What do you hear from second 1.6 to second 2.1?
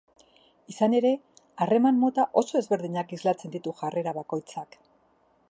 harreman